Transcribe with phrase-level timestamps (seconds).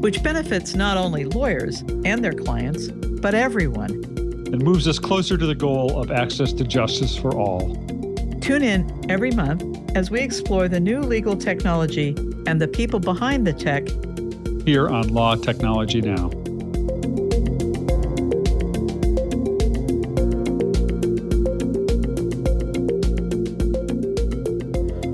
[0.00, 3.90] Which benefits not only lawyers and their clients, but everyone.
[3.90, 7.74] And moves us closer to the goal of access to justice for all.
[8.40, 9.64] Tune in every month
[9.96, 12.14] as we explore the new legal technology
[12.46, 13.88] and the people behind the tech
[14.64, 16.30] here on Law Technology Now.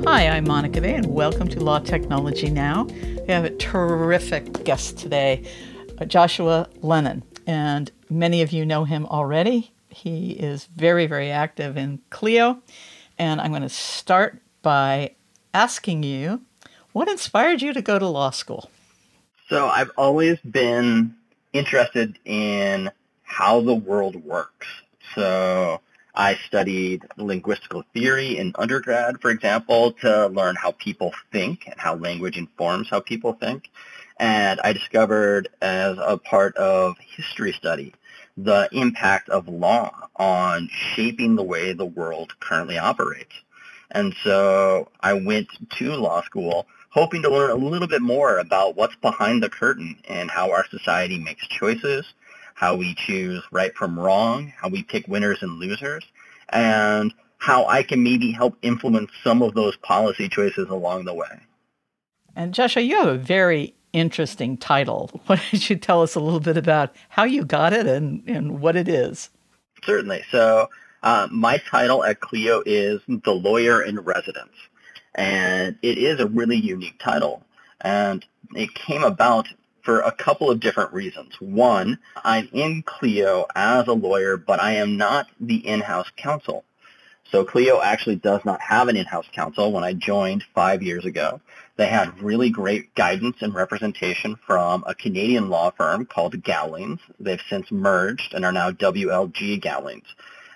[0.05, 2.87] Hi, I'm Monica Bay, and welcome to Law Technology Now.
[3.27, 5.45] We have a terrific guest today,
[6.01, 9.73] uh, Joshua Lenon, and many of you know him already.
[9.89, 12.63] He is very, very active in Clio
[13.19, 15.15] and I'm going to start by
[15.55, 16.41] asking you
[16.93, 18.71] what inspired you to go to law school?
[19.49, 21.15] So I've always been
[21.53, 22.91] interested in
[23.23, 24.67] how the world works.
[25.15, 25.81] So
[26.15, 31.95] I studied linguistical theory in undergrad, for example, to learn how people think and how
[31.95, 33.71] language informs how people think.
[34.19, 37.95] And I discovered as a part of history study
[38.37, 43.35] the impact of law on shaping the way the world currently operates.
[43.91, 48.77] And so I went to law school hoping to learn a little bit more about
[48.77, 52.05] what's behind the curtain and how our society makes choices,
[52.55, 56.05] how we choose right from wrong, how we pick winners and losers,
[56.51, 61.41] and how I can maybe help influence some of those policy choices along the way.
[62.37, 65.11] And Joshua, you have a very interesting title.
[65.27, 68.61] Why don't you tell us a little bit about how you got it and, and
[68.61, 69.31] what it is?
[69.85, 70.25] Certainly.
[70.31, 70.69] So
[71.03, 74.55] uh, my title at Clio is The Lawyer in Residence.
[75.15, 77.43] And it is a really unique title.
[77.81, 79.49] And it came about
[79.83, 81.35] for a couple of different reasons.
[81.41, 86.65] One, I'm in Clio as a lawyer, but I am not the in-house counsel.
[87.31, 89.73] So Clio actually does not have an in-house counsel.
[89.73, 91.41] When I joined five years ago,
[91.77, 97.01] they had really great guidance and representation from a Canadian law firm called Gowlings.
[97.19, 100.07] They've since merged and are now WLG Gowlings.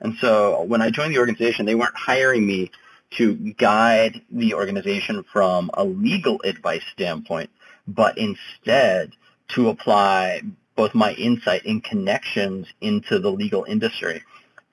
[0.00, 2.70] And so when I joined the organization, they weren't hiring me
[3.12, 7.48] to guide the organization from a legal advice standpoint,
[7.86, 9.12] but instead
[9.48, 10.42] to apply
[10.74, 14.22] both my insight and connections into the legal industry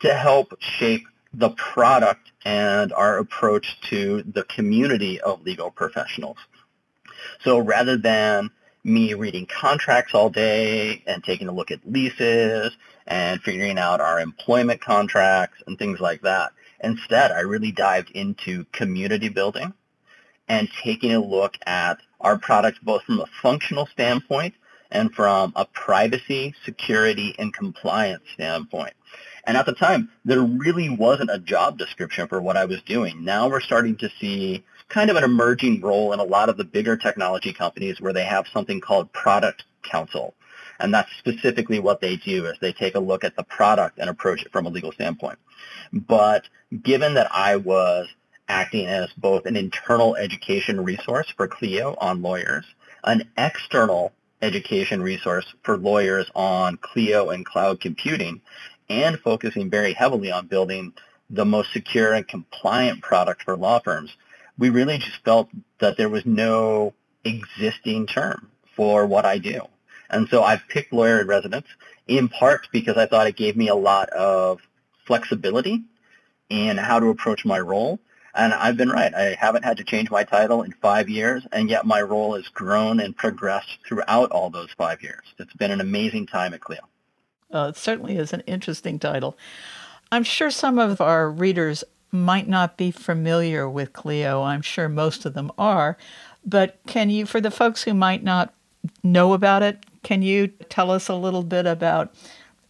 [0.01, 1.03] to help shape
[1.33, 6.37] the product and our approach to the community of legal professionals.
[7.41, 8.51] So rather than
[8.83, 12.75] me reading contracts all day and taking a look at leases
[13.07, 16.51] and figuring out our employment contracts and things like that,
[16.83, 19.73] instead I really dived into community building
[20.49, 24.55] and taking a look at our product both from a functional standpoint
[24.91, 28.93] and from a privacy, security, and compliance standpoint.
[29.45, 33.25] And at the time, there really wasn't a job description for what I was doing.
[33.25, 36.63] Now we're starting to see kind of an emerging role in a lot of the
[36.63, 40.33] bigger technology companies where they have something called product counsel.
[40.79, 44.09] And that's specifically what they do is they take a look at the product and
[44.09, 45.39] approach it from a legal standpoint.
[45.91, 46.45] But
[46.81, 48.07] given that I was
[48.47, 52.65] acting as both an internal education resource for Clio on lawyers,
[53.03, 54.11] an external
[54.41, 58.41] education resource for lawyers on Clio and cloud computing,
[58.89, 60.93] and focusing very heavily on building
[61.29, 64.15] the most secure and compliant product for law firms,
[64.57, 65.49] we really just felt
[65.79, 66.93] that there was no
[67.23, 69.61] existing term for what I do.
[70.09, 71.67] And so I've picked lawyer in residence
[72.07, 74.59] in part because I thought it gave me a lot of
[75.05, 75.81] flexibility
[76.49, 77.99] in how to approach my role.
[78.35, 79.13] And I've been right.
[79.13, 82.47] I haven't had to change my title in five years, and yet my role has
[82.47, 85.23] grown and progressed throughout all those five years.
[85.37, 86.81] It's been an amazing time at Clio.
[87.53, 89.37] Uh, it certainly is an interesting title.
[90.11, 94.41] I'm sure some of our readers might not be familiar with Clio.
[94.41, 95.97] I'm sure most of them are.
[96.45, 98.53] But can you, for the folks who might not
[99.03, 102.13] know about it, can you tell us a little bit about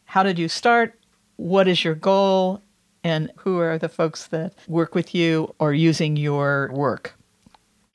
[0.05, 0.99] how did you start?
[1.37, 2.61] What is your goal?
[3.03, 7.15] And who are the folks that work with you or using your work?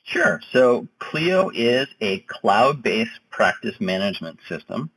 [0.05, 0.41] Sure.
[0.53, 4.91] So Clio is a cloud-based practice management system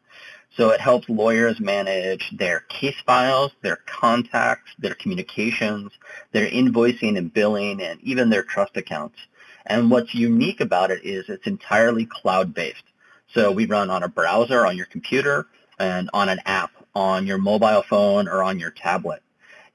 [0.58, 5.92] so it helps lawyers manage their case files, their contacts, their communications,
[6.34, 9.18] their invoicing and billing, and even their trust accounts.
[9.66, 12.84] And what's unique about it is it's entirely cloud-based.
[13.34, 15.48] So we run on a browser on your computer
[15.80, 19.24] and on an app on your mobile phone or on your tablet.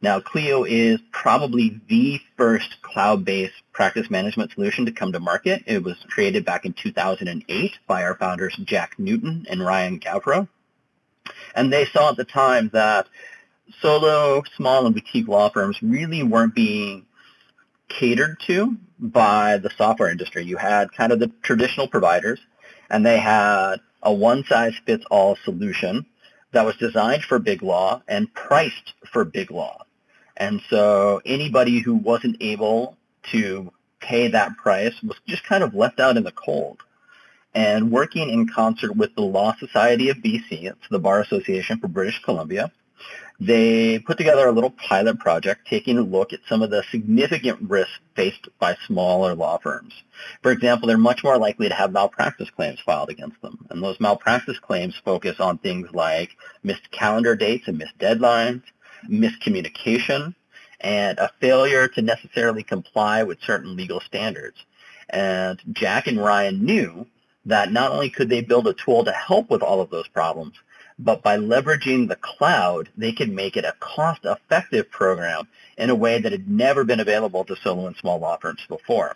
[0.06, 5.64] Now, Clio is probably the first cloud-based practice management solution to come to market.
[5.66, 10.46] It was created back in 2008 by our founders Jack Newton and Rian Gauvreau.
[11.56, 13.08] And they saw at the time that
[13.80, 17.04] solo, small, and boutique law firms really weren't being
[17.88, 20.44] catered to by the software industry.
[20.44, 22.38] You had kind of the traditional providers,
[22.88, 26.06] and they had a one-size-fits-all solution
[26.52, 29.82] that was designed for big law and priced for big law.
[30.36, 32.96] And so anybody who wasn't able
[33.32, 36.82] to pay that price was just kind of left out in the cold.
[37.54, 41.88] And working in concert with the Law Society of BC, it's the Bar Association for
[41.88, 42.70] British Columbia,
[43.38, 47.68] they put together a little pilot project taking a look at some of the significant
[47.68, 49.92] risks faced by smaller law firms.
[50.42, 53.66] For example, they're much more likely to have malpractice claims filed against them.
[53.68, 56.30] And those malpractice claims focus on things like
[56.62, 58.62] missed calendar dates and missed deadlines,
[59.08, 60.34] miscommunication,
[60.80, 64.56] and a failure to necessarily comply with certain legal standards.
[65.08, 67.06] And Jack and Ryan knew
[67.46, 70.54] that not only could they build a tool to help with all of those problems,
[70.98, 75.46] but by leveraging the cloud, they could make it a cost-effective program
[75.76, 79.14] in a way that had never been available to solo and small law firms before.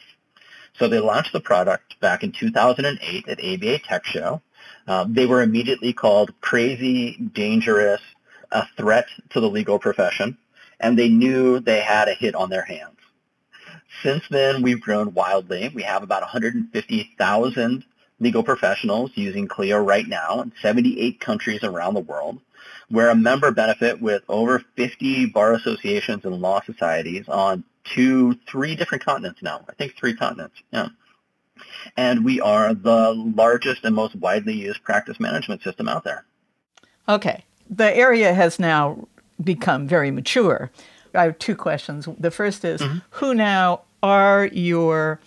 [0.79, 4.41] So they launched the product back in 2008 at ABA Tech Show.
[4.87, 8.01] Um, they were immediately called crazy, dangerous,
[8.53, 10.39] a threat to the legal profession,
[10.79, 12.97] and they knew they had a hit on their hands.
[14.03, 15.71] Since then, we've grown wildly.
[15.75, 17.85] We have about 150,000
[18.19, 22.39] legal professionals using Clio right now in 78 countries around the world.
[22.91, 28.75] We're a member benefit with over 50 bar associations and law societies on two, three
[28.75, 29.65] different continents now.
[29.69, 30.57] I think three continents.
[30.73, 30.89] Yeah.
[31.97, 36.25] And we are the largest and most widely used practice management system out there.
[37.09, 39.07] Okay the area has now
[39.43, 40.71] become very mature.
[41.15, 42.09] I have two questions.
[42.19, 42.99] The first is mm-hmm.
[43.11, 45.21] who now are your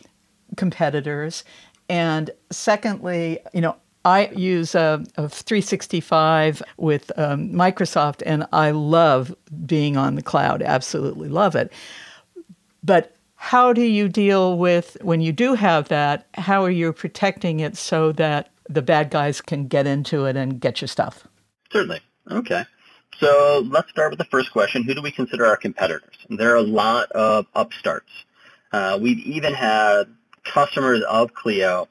[0.58, 1.44] competitors?
[1.90, 3.76] And secondly, you know,
[4.06, 9.34] I use a, a 365 with um, Microsoft, and I love
[9.66, 10.62] being on the cloud.
[10.62, 11.72] Absolutely love it.
[12.84, 16.28] But how do you deal with when you do have that?
[16.34, 20.60] How are you protecting it so that the bad guys can get into it and
[20.60, 21.26] get your stuff?
[21.72, 22.02] Certainly.
[22.30, 22.64] Okay.
[23.20, 24.84] So let's start with the first question.
[24.84, 26.16] Who do we consider our competitors?
[26.30, 28.10] There are a lot of upstarts.
[28.72, 30.06] Uh, we've even had
[30.44, 31.88] customers of Clio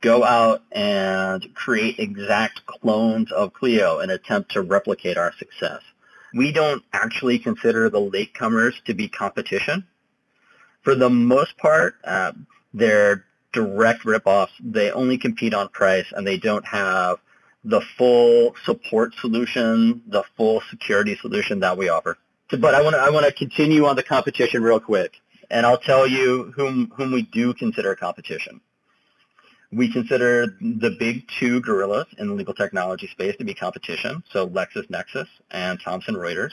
[0.00, 5.82] go out and create exact clones of Clio and attempt to replicate our success.
[6.34, 9.86] We don't actually consider the latecomers to be competition.
[10.82, 12.32] For the most part, uh,
[12.74, 14.50] they're direct ripoffs.
[14.60, 17.18] They only compete on price and they don't have
[17.66, 22.16] the full support solution, the full security solution that we offer.
[22.48, 25.20] But I want to I want to continue on the competition real quick,
[25.50, 28.60] and I'll tell you whom whom we do consider competition.
[29.72, 34.48] We consider the big two gorillas in the legal technology space to be competition, so
[34.48, 36.52] LexisNexis and Thomson Reuters.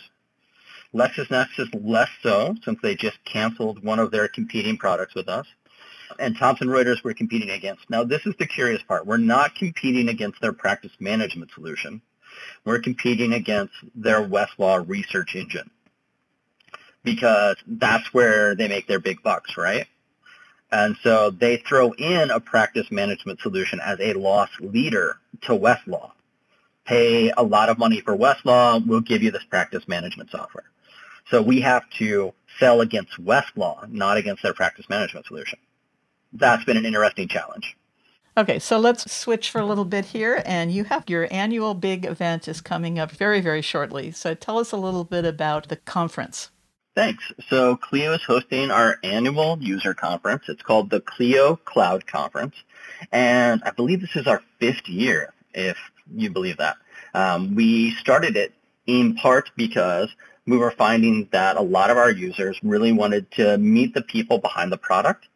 [0.95, 5.45] LexisNexis less so, since they just canceled one of their competing products with us
[6.19, 7.89] and Thomson Reuters we're competing against.
[7.89, 9.05] Now, this is the curious part.
[9.05, 12.01] We're not competing against their practice management solution.
[12.65, 15.69] We're competing against their Westlaw research engine
[17.03, 19.87] because that's where they make their big bucks, right?
[20.71, 26.11] And so they throw in a practice management solution as a loss leader to Westlaw.
[26.85, 30.65] Pay a lot of money for Westlaw, we'll give you this practice management software.
[31.29, 35.59] So we have to sell against Westlaw, not against their practice management solution
[36.33, 37.77] that's been an interesting challenge.
[38.35, 40.41] Okay, so let's switch for a little bit here.
[40.45, 44.11] And you have your annual big event is coming up very, very shortly.
[44.11, 46.49] So tell us a little bit about the conference.
[46.95, 47.31] Thanks.
[47.47, 50.43] So Clio is hosting our annual user conference.
[50.47, 52.55] It's called the Clio Cloud Conference.
[53.11, 55.77] And I believe this is our fifth year, if
[56.15, 56.77] you believe that.
[57.13, 58.53] Um, we started it
[58.87, 60.09] in part because
[60.45, 64.39] we were finding that a lot of our users really wanted to meet the people
[64.39, 65.27] behind the product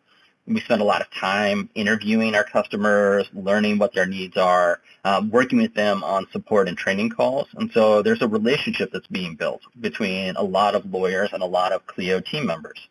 [0.47, 5.29] we spend a lot of time interviewing our customers, learning what their needs are, um,
[5.29, 7.47] working with them on support and training calls.
[7.55, 11.47] And so there's a relationship that's being built between a lot of lawyers and a
[11.47, 12.87] lot of Clio team members.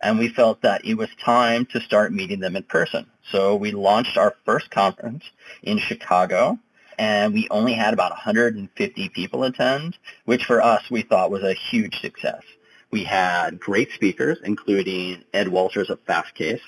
[0.00, 3.06] And we felt that it was time to start meeting them in person.
[3.30, 5.24] So we launched our first conference
[5.62, 6.58] in Chicago
[6.98, 11.54] and we only had about 150 people attend, which for us we thought was a
[11.54, 12.42] huge success.
[12.90, 16.60] We had great speakers, including Ed Walters of Fastcase,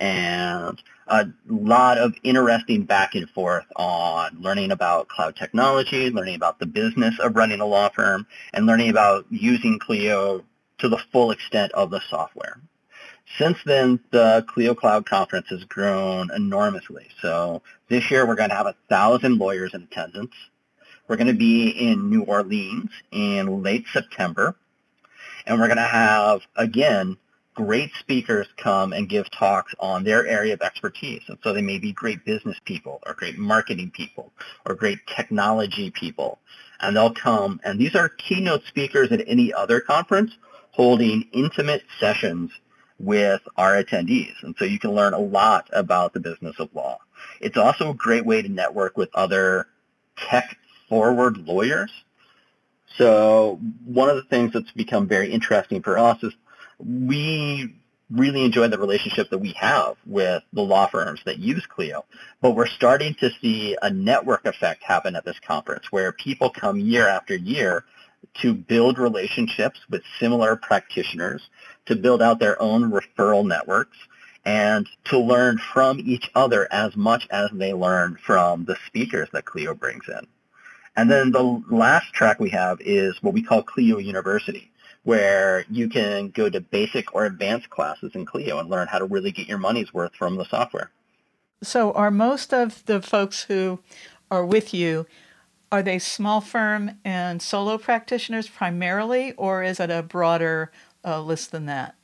[0.00, 6.58] and a lot of interesting back and forth on learning about cloud technology, learning about
[6.58, 10.44] the business of running a law firm, and learning about using Clio
[10.78, 12.60] to the full extent of the software.
[13.38, 17.08] Since then, the Clio Cloud Conference has grown enormously.
[17.20, 20.34] So this year we're going to have a thousand lawyers in attendance.
[21.08, 24.56] We're going to be in New Orleans in late September.
[25.46, 27.16] And we're going to have, again,
[27.56, 31.22] great speakers come and give talks on their area of expertise.
[31.26, 34.30] And so they may be great business people or great marketing people
[34.64, 36.38] or great technology people.
[36.80, 40.32] And they'll come, and these are keynote speakers at any other conference
[40.70, 42.50] holding intimate sessions
[42.98, 44.34] with our attendees.
[44.42, 46.98] And so you can learn a lot about the business of law.
[47.40, 49.66] It's also a great way to network with other
[50.16, 51.90] tech-forward lawyers.
[52.98, 56.34] So one of the things that's become very interesting for us is
[56.78, 57.74] we
[58.10, 62.04] really enjoy the relationship that we have with the law firms that use Clio.
[62.40, 66.78] But we're starting to see a network effect happen at this conference where people come
[66.78, 67.84] year after year
[68.42, 71.48] to build relationships with similar practitioners,
[71.86, 73.96] to build out their own referral networks,
[74.44, 79.44] and to learn from each other as much as they learn from the speakers that
[79.44, 80.26] Clio brings in.
[80.96, 84.70] And then the last track we have is what we call Clio University
[85.06, 89.04] where you can go to basic or advanced classes in Clio and learn how to
[89.04, 90.90] really get your money's worth from the software.
[91.62, 93.78] So are most of the folks who
[94.32, 95.06] are with you
[95.70, 100.72] are they small firm and solo practitioners primarily or is it a broader
[101.04, 101.94] uh, list than that?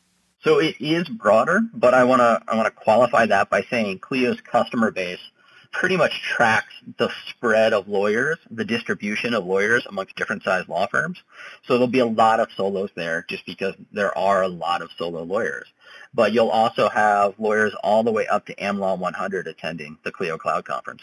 [0.45, 3.99] So it is broader, but I want to I want to qualify that by saying
[3.99, 5.21] Clio's customer base
[5.73, 10.87] pretty much tracks the spread of lawyers, the distribution of lawyers amongst different size law
[10.87, 11.23] firms.
[11.67, 14.91] So there'll be a lot of solos there just because there are a lot of
[14.97, 15.67] solo lawyers.
[16.15, 20.37] But you'll also have lawyers all the way up to AmLaw 100 attending the Clio
[20.37, 21.03] Cloud Conference.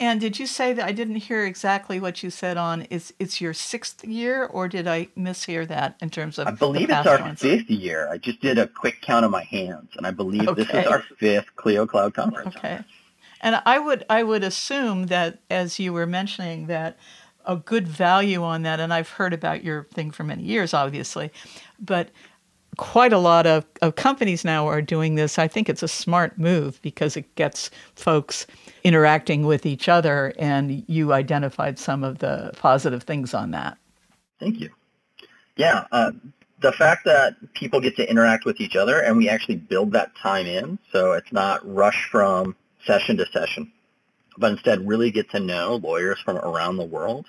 [0.00, 3.40] And did you say that I didn't hear exactly what you said on is it's
[3.40, 7.20] your sixth year or did I mishear that in terms of I believe it's our
[7.20, 7.40] ones?
[7.40, 8.08] fifth year.
[8.10, 10.64] I just did a quick count of my hands and I believe okay.
[10.64, 12.56] this is our fifth Clio Cloud Conference.
[12.56, 12.80] Okay.
[13.44, 16.98] And I would I would assume that as you were mentioning that
[17.44, 21.30] a good value on that, and I've heard about your thing for many years, obviously,
[21.78, 22.08] but
[22.78, 25.38] quite a lot of, of companies now are doing this.
[25.38, 28.46] I think it's a smart move because it gets folks
[28.82, 33.76] interacting with each other, and you identified some of the positive things on that.
[34.40, 34.70] Thank you.
[35.56, 36.12] Yeah, uh,
[36.62, 40.16] the fact that people get to interact with each other and we actually build that
[40.16, 42.56] time in, so it's not rush from
[42.86, 43.72] session to session,
[44.36, 47.26] but instead really get to know lawyers from around the world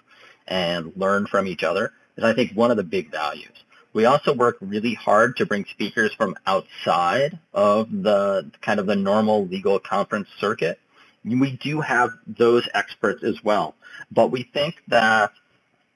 [0.48, 3.52] and learn from each other is I think one of the big values.
[3.94, 8.96] We also work really hard to bring speakers from outside of the kind of the
[8.96, 10.80] normal legal conference circuit.
[11.24, 13.74] We do have those experts as well,
[14.12, 15.32] but we think that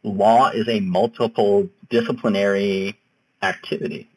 [0.04, 2.98] law is a multiple disciplinary
[3.42, 4.08] activity.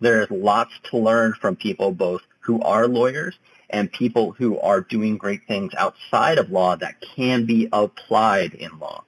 [0.00, 3.38] There's lots to learn from people both who are lawyers
[3.70, 8.78] and people who are doing great things outside of law that can be applied in
[8.78, 9.04] law.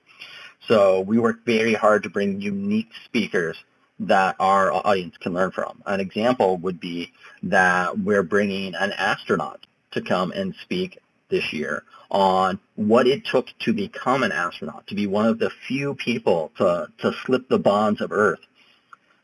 [0.68, 3.56] So we work very hard to bring unique speakers
[4.00, 5.82] that our audience can learn from.
[5.86, 7.12] An example would be
[7.44, 13.48] that we're bringing an astronaut to come and speak this year on what it took
[13.60, 17.58] to become an astronaut, to be one of the few people to, to slip the
[17.58, 18.40] bonds of Earth,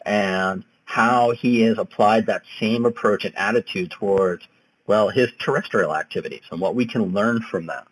[0.04, 4.46] and how he has applied that same approach and attitude towards
[4.88, 7.86] well, his terrestrial activities and what we can learn from that.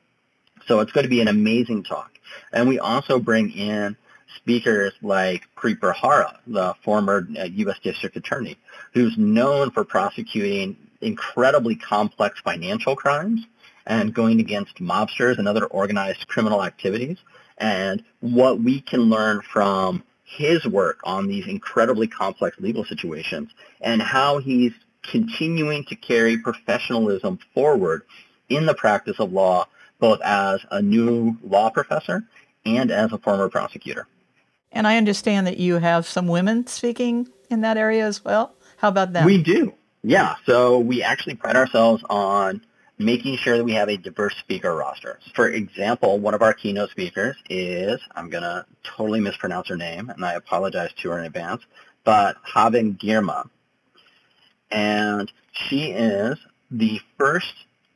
[0.66, 2.10] So it's going to be an amazing talk.
[2.52, 3.96] And we also bring in
[4.36, 7.76] speakers like Preet Bharara, the former U.S.
[7.76, 8.56] Uh, District Attorney,
[8.92, 13.46] who's known for prosecuting incredibly complex financial crimes
[13.86, 17.18] and going against mobsters and other organized criminal activities.
[17.58, 23.50] And what we can learn from his work on these incredibly complex legal situations
[23.80, 24.72] and how he's
[25.10, 28.02] continuing to carry professionalism forward
[28.48, 29.66] in the practice of law,
[29.98, 32.24] both as a new law professor
[32.64, 34.06] and as a former prosecutor.
[34.72, 38.54] And I understand that you have some women speaking in that area as well.
[38.76, 39.24] How about that?
[39.24, 39.72] We do.
[40.02, 40.36] Yeah.
[40.44, 42.60] So we actually pride ourselves on
[42.98, 45.18] making sure that we have a diverse speaker roster.
[45.34, 50.08] For example, one of our keynote speakers is, I'm going to totally mispronounce her name,
[50.10, 51.62] and I apologize to her in advance,
[52.04, 53.48] but Haben Girma
[54.70, 56.38] and she is
[56.70, 57.54] the first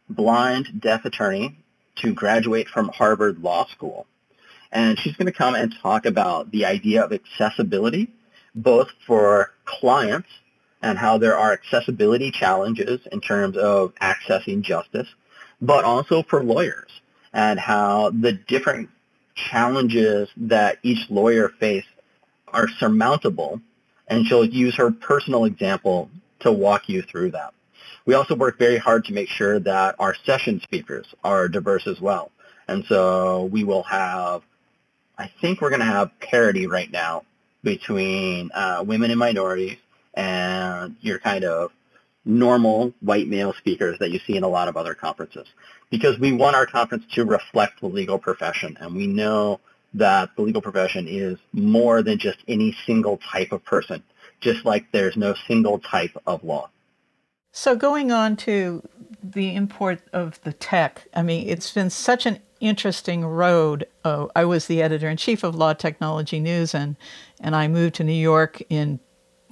[0.08, 1.56] blind deaf attorney
[1.96, 4.06] to graduate from Harvard Law School.
[4.72, 8.08] And she's going to come and talk about the idea of accessibility,
[8.54, 10.28] both for clients
[10.82, 15.08] and how there are accessibility challenges in terms of accessing justice,
[15.60, 16.90] but also for lawyers
[17.32, 18.88] and how the different
[19.34, 21.84] challenges that each lawyer face
[22.48, 23.60] are surmountable.
[24.08, 27.54] And she'll use her personal example to walk you through that.
[28.06, 32.00] We also work very hard to make sure that our session speakers are diverse as
[32.00, 32.30] well.
[32.66, 34.42] And so we will have,
[35.18, 37.24] I think we're going to have parity right now
[37.62, 39.76] between uh, women and minorities
[40.14, 41.72] and your kind of
[42.24, 45.46] normal white male speakers that you see in a lot of other conferences.
[45.90, 49.60] Because we want our conference to reflect the legal profession, and we know
[49.94, 54.02] that the legal profession is more than just any single type of person,
[54.40, 56.70] just like there's no single type of law.
[57.52, 58.86] So going on to
[59.22, 63.86] the import of the tech, I mean, it's been such an interesting road.
[64.04, 66.96] Oh, I was the editor in chief of Law Technology News, and
[67.40, 69.00] and I moved to New York in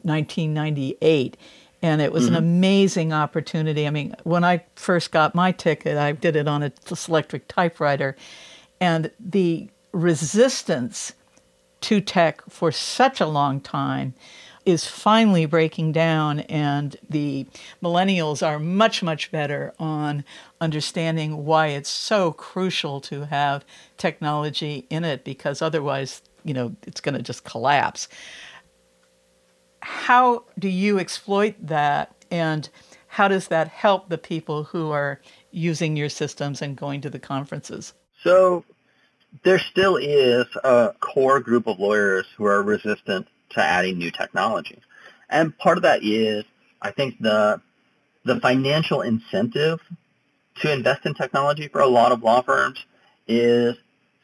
[0.02, 1.36] 1998.
[1.80, 2.34] And it was mm-hmm.
[2.34, 3.86] an amazing opportunity.
[3.86, 6.72] I mean, when I first got my ticket, I did it on a
[7.08, 8.16] electric typewriter.
[8.80, 11.12] And the resistance
[11.82, 14.14] to tech for such a long time
[14.68, 17.46] is finally breaking down, and the
[17.82, 20.22] millennials are much, much better on
[20.60, 23.64] understanding why it's so crucial to have
[23.96, 28.08] technology in it because otherwise, you know, it's going to just collapse.
[29.80, 32.68] How do you exploit that, and
[33.06, 35.18] how does that help the people who are
[35.50, 37.94] using your systems and going to the conferences?
[38.22, 38.66] So,
[39.44, 44.78] there still is a core group of lawyers who are resistant to adding new technology.
[45.28, 46.44] And part of that is,
[46.80, 47.60] I think, the,
[48.24, 49.80] the financial incentive
[50.60, 52.84] to invest in technology for a lot of law firms
[53.26, 53.76] is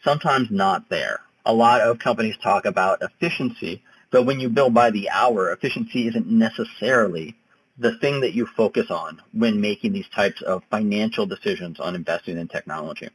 [0.03, 1.21] sometimes not there.
[1.47, 6.09] A lot of companies talk about efficiency, but when you bill by the hour, efficiency
[6.09, 7.37] isn't necessarily
[7.79, 12.39] the thing that you focus on when making these types of financial decisions on investing
[12.39, 13.09] in technology.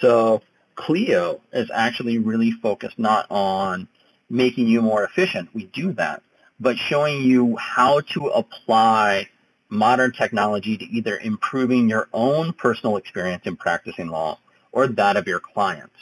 [0.00, 0.42] So
[0.74, 3.88] Clio is actually really focused not on
[4.28, 5.48] making you more efficient.
[5.54, 6.22] We do that.
[6.58, 9.28] But showing you how to apply
[9.68, 14.38] modern technology to either improving your own personal experience in practicing law
[14.72, 15.96] or that of your clients.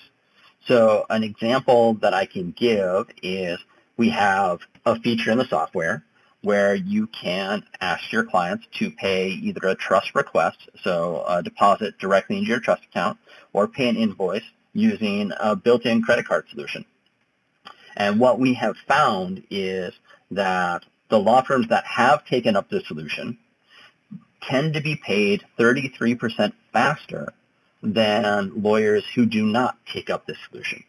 [0.67, 3.59] So an example that I can give is
[3.97, 6.05] we have a feature in the software
[6.43, 11.99] where you can ask your clients to pay either a trust request, so a deposit
[11.99, 13.19] directly into your trust account,
[13.53, 14.43] or pay an invoice
[14.75, 16.85] using a built-in credit card solution.
[17.97, 19.93] And what we have found is
[20.31, 23.39] that the law firms that have taken up this solution
[24.43, 27.33] tend to be paid 33% faster
[27.83, 30.83] than lawyers who do not take up this solution.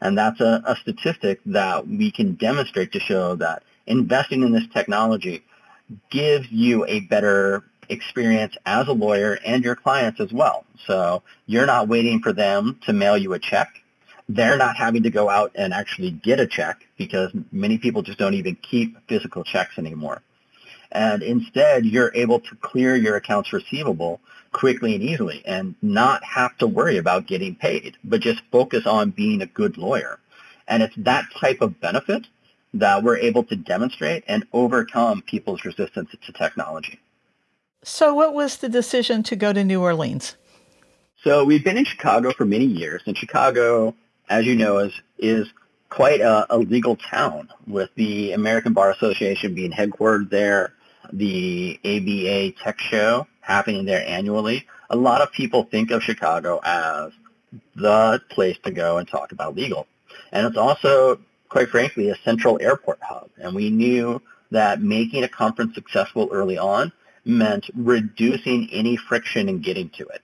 [0.00, 4.66] And that's a, a statistic that we can demonstrate to show that investing in this
[4.72, 5.42] technology
[6.10, 10.64] gives you a better experience as a lawyer and your clients as well.
[10.86, 13.68] So you're not waiting for them to mail you a check
[14.34, 18.18] they're not having to go out and actually get a check because many people just
[18.18, 20.22] don't even keep physical checks anymore.
[20.92, 24.20] And instead, you're able to clear your accounts receivable
[24.52, 29.10] quickly and easily and not have to worry about getting paid, but just focus on
[29.10, 30.18] being a good lawyer.
[30.66, 32.26] And it's that type of benefit
[32.74, 37.00] that we're able to demonstrate and overcome people's resistance to technology.
[37.82, 40.36] So what was the decision to go to New Orleans?
[41.24, 43.94] So we've been in Chicago for many years, and Chicago
[44.30, 45.52] as you know, is is
[45.90, 50.72] quite a, a legal town with the American Bar Association being headquartered there,
[51.12, 54.66] the ABA Tech Show happening there annually.
[54.88, 57.12] A lot of people think of Chicago as
[57.74, 59.86] the place to go and talk about legal.
[60.30, 63.28] And it's also, quite frankly, a central airport hub.
[63.36, 66.92] And we knew that making a conference successful early on
[67.24, 70.22] meant reducing any friction in getting to it.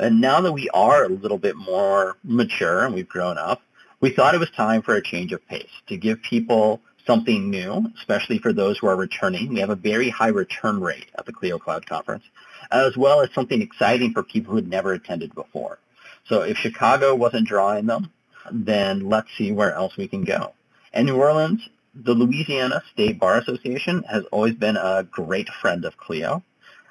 [0.00, 3.60] And now that we are a little bit more mature and we've grown up,
[4.00, 7.84] we thought it was time for a change of pace to give people something new,
[7.98, 9.50] especially for those who are returning.
[9.50, 12.24] We have a very high return rate at the Clio Cloud Conference,
[12.70, 15.78] as well as something exciting for people who had never attended before.
[16.24, 18.10] So if Chicago wasn't drawing them,
[18.50, 20.54] then let's see where else we can go.
[20.94, 25.98] And New Orleans, the Louisiana State Bar Association has always been a great friend of
[25.98, 26.42] Clio.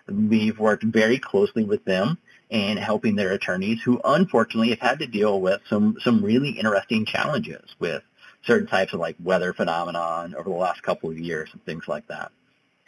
[0.08, 2.19] We've worked very closely with them
[2.51, 7.05] and helping their attorneys who unfortunately have had to deal with some, some really interesting
[7.05, 8.01] challenges with
[8.43, 12.07] certain types of like weather phenomenon over the last couple of years and things like
[12.07, 12.31] that.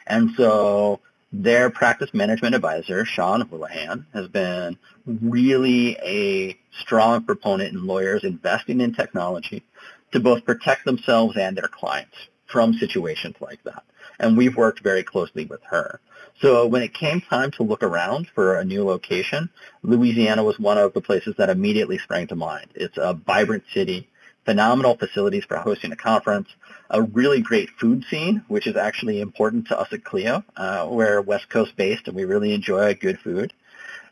[0.08, 1.00] And so
[1.32, 8.82] their practice management advisor, Shawn Holahan, has been really a strong proponent in lawyers investing
[8.82, 9.64] in technology
[10.12, 12.16] to both protect themselves and their clients
[12.48, 13.84] from situations like that.
[14.22, 16.00] And we've worked very closely with her.
[16.42, 19.50] So when it came time to look around for a new location,
[19.84, 22.68] Louisiana was one of the places that immediately sprang to mind.
[22.76, 24.08] It's a vibrant city,
[24.46, 26.48] phenomenal facilities for hosting a conference,
[26.90, 30.44] a really great food scene, which is actually important to us at Clio.
[30.56, 33.54] Uh, we're West Coast based and we really enjoy good food.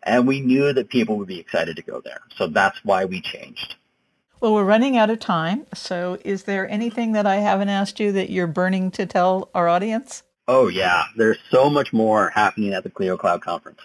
[0.02, 2.22] And we knew that people would be excited to go there.
[2.36, 3.76] So that's why we changed.
[4.42, 5.66] Well, we're running out of time.
[5.74, 9.68] So is there anything that I haven't asked you that you're burning to tell our
[9.68, 10.24] audience?
[10.48, 11.04] Oh, yeah.
[11.18, 13.80] There's so much more happening at the Clio Cloud Conference.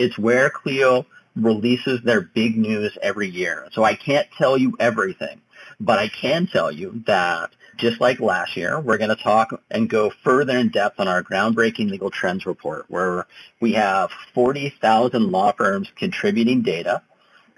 [0.00, 3.68] It's where Clio releases their big news every year.
[3.70, 5.40] So I can't tell you everything,
[5.78, 9.88] but I can tell you that just like last year, we're going to talk and
[9.88, 13.26] go further in depth on our groundbreaking legal trends report, where
[13.60, 17.00] we have 40,000 law firms contributing data,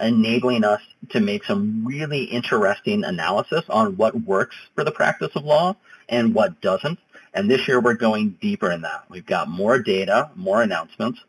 [0.02, 5.44] enabling us to make some really interesting analysis on what works for the practice of
[5.44, 5.76] law
[6.08, 6.98] and what doesn't.
[7.34, 9.04] And this year, we're going deeper in that.
[9.08, 11.20] We've got more data, more announcements.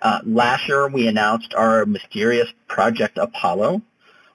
[0.00, 3.82] Uh, last year, we announced our mysterious Project Apollo,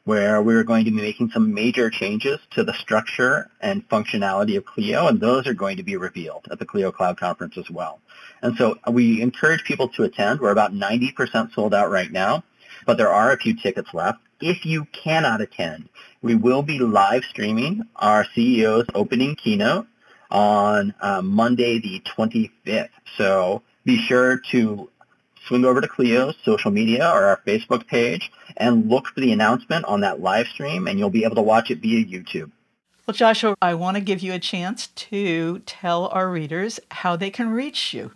[0.04, 4.58] where we are going to be making some major changes to the structure and functionality
[4.58, 7.70] of Clio, and those are going to be revealed at the Clio Cloud Conference as
[7.70, 8.02] well.
[8.42, 10.42] And so we encourage people to attend.
[10.42, 12.44] We're about 90% sold out right now,
[12.86, 14.20] but there are a few tickets left.
[14.42, 15.90] If you cannot attend,
[16.22, 19.88] we will be live streaming our CEO's opening keynote
[20.30, 22.90] on uh, Monday the 25th.
[23.18, 24.90] So be sure to
[25.48, 29.86] swing over to Clio's social media or our Facebook page and look for the announcement
[29.86, 32.52] on that live stream and you'll be able to watch it via YouTube.
[33.06, 37.30] Well, Joshua, I want to give you a chance to tell our readers how they
[37.30, 38.12] can reach you.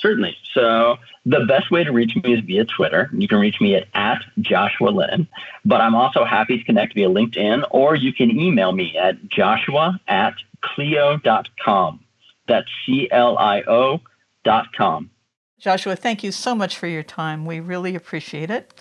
[0.00, 0.36] Certainly.
[0.52, 3.10] So the best way to reach me is via Twitter.
[3.12, 5.28] You can reach me at, at Joshua Lenon,
[5.64, 10.00] but I'm also happy to connect via LinkedIn or you can email me at joshua
[10.08, 12.00] at clio.com.
[12.46, 14.00] That's C-L-I-O
[14.44, 15.10] dot com.
[15.58, 17.44] Joshua, thank you so much for your time.
[17.44, 18.72] We really appreciate it.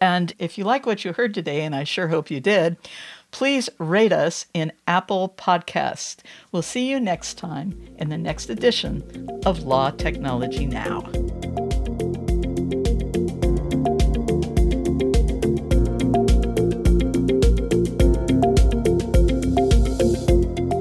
[0.00, 2.76] And if you like what you heard today, and I sure hope you did,
[3.32, 6.18] please rate us in Apple Podcast.
[6.52, 11.00] We'll see you next time in the next edition of Law Technology Now.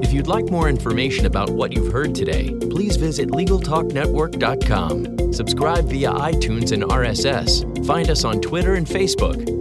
[0.03, 5.33] If you'd like more information about what you've heard today, please visit LegalTalkNetwork.com.
[5.33, 7.85] Subscribe via iTunes and RSS.
[7.87, 9.60] Find us on Twitter and Facebook,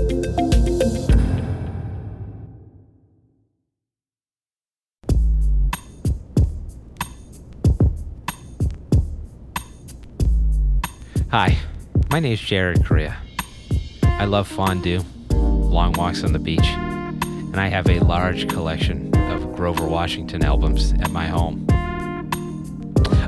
[11.31, 11.57] Hi,
[12.09, 13.15] my name is Jared Correia.
[14.03, 19.55] I love fondue, long walks on the beach, and I have a large collection of
[19.55, 21.65] Grover Washington albums at my home.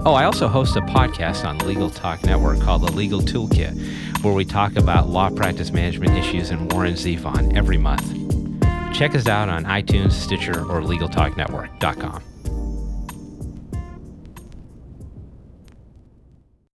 [0.06, 4.34] Oh, I also host a podcast on Legal Talk Network called The Legal Toolkit, where
[4.34, 8.04] we talk about law practice management issues and Warren Zevon every month.
[8.94, 12.33] Check us out on iTunes, Stitcher, or LegalTalkNetwork.com.